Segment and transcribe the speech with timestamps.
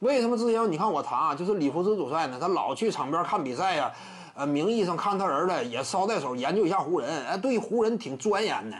[0.00, 3.90] 为什么之前你看我谈啊，就是里弗斯主帅呢，他老去场边看比赛呀，
[4.34, 8.76] 呃，名义上看他儿子也捎带手研究一下湖人，哎，对湖人挺钻研的，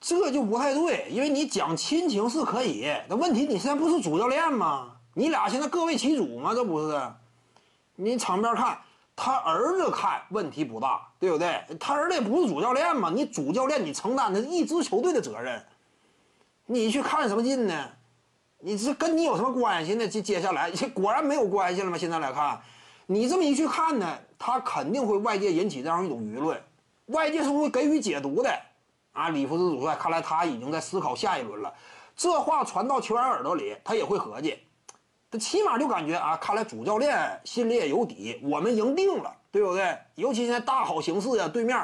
[0.00, 4.92] 这就不太对，因为你讲亲情是可以，那问题你现在不是主教练吗？
[5.12, 6.54] 你俩现在各为其主吗？
[6.54, 6.98] 这不是？
[7.96, 8.78] 你场边看
[9.14, 11.60] 他儿子看问题不大，对不对？
[11.78, 15.62] 他儿子也不是主教练嘛，你主教练你承担的是一支球队的责任，
[16.64, 17.90] 你去看什么劲呢？
[18.60, 20.08] 你这跟你有什么关系呢？
[20.08, 21.96] 接接下来果然没有关系了吗？
[21.96, 22.60] 现在来看，
[23.06, 26.60] 你这么一去看呢，他肯定会外界引起这样一种舆论，
[27.06, 28.50] 外界是会给予解读的。
[29.12, 31.72] 啊，里弗斯主帅看来他已经在思考下一轮了。
[32.16, 34.58] 这话传到球员耳朵里，他也会合计，
[35.30, 39.96] 他起码就感觉啊，看来主教练心里也有底，我们赢定了，对不对？
[40.16, 41.78] 尤其现在大好形势呀，对面。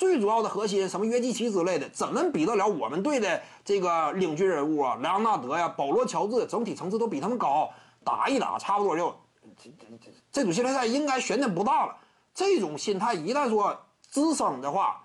[0.00, 4.98] 最主要的核心，什么约基奇之类的，怎么比得了我们队的这个领军人物啊？
[5.02, 7.68] 莱昂纳德呀，保罗乔治，整体层次都比他们高，
[8.02, 9.14] 打一打，差不多就
[9.58, 11.94] 这这这这组系列赛应该悬念不大了。
[12.34, 15.04] 这种心态一旦说滋生的话，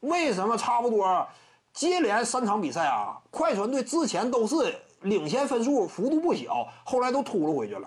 [0.00, 1.26] 为什么差不多
[1.74, 3.20] 接连三场比赛啊？
[3.30, 7.86] 快船队之前都是领先分数幅度不小，后来都秃噜回去了。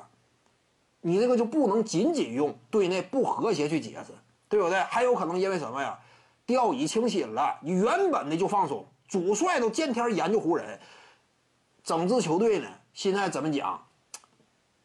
[1.01, 4.13] 你这个就不能仅仅用队内不和谐去解释，
[4.47, 4.77] 对不对？
[4.81, 5.97] 还有可能因为什么呀？
[6.45, 10.79] 掉以轻心了，你原本的就放松，主帅都见天研究湖人，
[11.83, 13.83] 整支球队呢，现在怎么讲，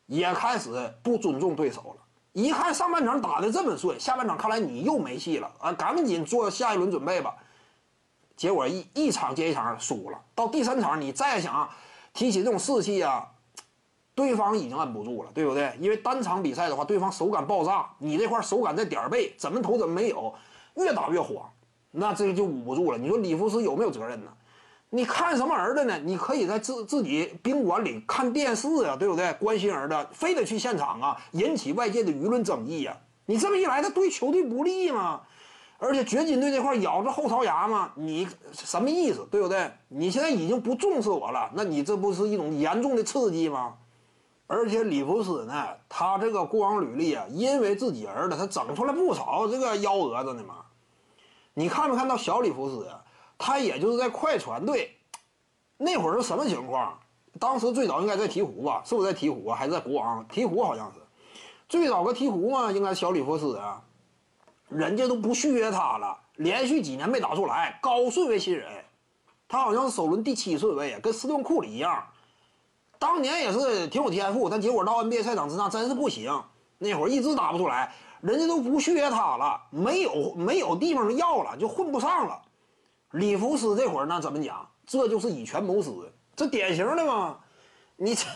[0.06, 0.70] 也开始
[1.02, 2.02] 不尊重对手了。
[2.32, 7.34] 一看上半场打的这么顺，下半场看来你又没戏了啊，赶紧做下一轮准备吧。
[8.36, 11.68] 结果一一场接一场输了，到第三场你再想
[12.14, 13.28] 提起这种士气啊，
[14.14, 15.76] 对方已经摁不住了，对不对？
[15.78, 20.32] 因为单场比赛的话，对方手感爆炸，你这块手感在点儿背，怎么投怎么没有。
[20.74, 21.50] 越打越慌，
[21.90, 22.98] 那这个就捂不住了。
[22.98, 24.30] 你说里弗斯有没有责任呢？
[24.92, 25.98] 你看什么儿子呢？
[26.04, 29.32] 你可以在自自己宾馆里看电视啊，对不对？
[29.34, 32.96] 关心儿子，非得去现场啊，引起外界的舆论争议呀。
[33.26, 35.20] 你这么一来，他对球队不利吗？
[35.78, 39.24] 而且掘金队这块咬着后槽牙嘛，你什么意思？
[39.30, 39.70] 对不对？
[39.86, 43.74] 你现在已经不重视我了，那你这不是一种严重的刺激吗？
[44.52, 50.56] 而且里弗斯呢，他这个过往履历啊，因为自己儿子，他整出来不少这个幺蛾子呢嘛。
[51.54, 53.00] 你看没看到小里弗斯啊？
[53.38, 54.96] 他也就是在快船队
[55.76, 56.98] 那会儿是什么情况？
[57.38, 58.82] 当时最早应该在鹈鹕吧？
[58.84, 59.54] 是不是在鹈鹕啊？
[59.54, 60.26] 还是在国王？
[60.26, 60.98] 鹈鹕好像是
[61.68, 63.80] 最早个鹈鹕嘛，应该小里弗斯啊。
[64.68, 68.68] 人家都不续约他了，连续几年没打出来，高顺位新人，
[69.46, 72.04] 他好像是首轮第七顺位，跟斯顿库里一样。
[73.00, 76.30] 当年也是挺有天赋，但结果到 NBA 赛场之上真是不行。
[76.76, 82.42] 那会儿一直打不出来，人家都不续约他了，没有没有地方要了，就混不上了。
[83.12, 84.68] 里弗斯这会儿那怎么讲？
[84.86, 87.38] 这就是以权谋私，这典型的嘛。
[87.96, 88.26] 你这，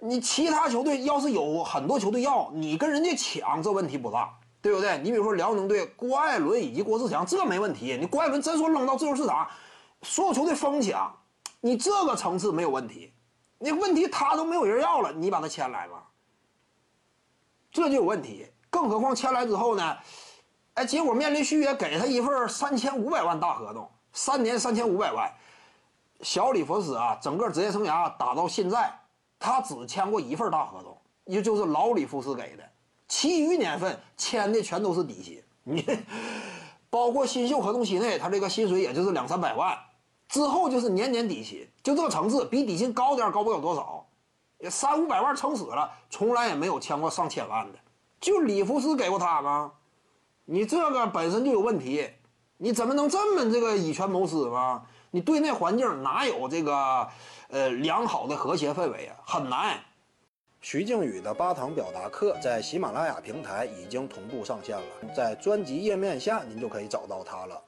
[0.00, 4.98] 你其他球队要是有很多球队要你跟人家抢，这问题不大，对不对？
[4.98, 7.96] 你比如说辽宁队郭艾伦以及郭志强，这没问题。
[8.00, 9.48] 你郭艾伦真说扔到自由市场，
[10.02, 11.14] 所有球队疯抢，
[11.60, 13.11] 你这个层次没有问题。
[13.64, 16.04] 那问题他都没有人要了，你把他签来吧，
[17.70, 18.46] 这就有问题。
[18.68, 19.96] 更何况签来之后呢，
[20.74, 25.32] 哎，结果面临续约，给他一份三千五百万大合同，三年三千五百万。
[26.22, 28.92] 小里弗斯啊，整个职业生涯打到现在，
[29.38, 32.68] 他只签过一份大合同，也就是老里弗斯给的，
[33.06, 35.42] 其余年份签的全都是底薪。
[35.62, 35.84] 你
[36.90, 39.78] 包括新秀合同期内，他这个薪水也就是两三百万。
[40.32, 44.06] 之后就是年年底薪，就这个层次，比底薪高点高不了多少，
[44.60, 47.78] 也三五百万撑死了，从来也没有签过上千万的，
[48.18, 49.72] 就里弗斯给过他吗？
[50.46, 52.08] 你这个本身就有问题，
[52.56, 54.84] 你怎么能这么这个以权谋私吗？
[55.10, 57.06] 你对内环境哪有这个
[57.48, 59.16] 呃良好的和谐氛围啊？
[59.26, 59.78] 很难。
[60.62, 67.62] 徐静宇的八堂表达课在喜马拉雅平台已经同步上线了，在专辑页面下您就可以找到它了。